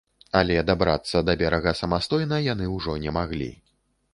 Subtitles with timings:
[0.37, 3.51] Але дабрацца да берага самастойна яны ўжо не маглі.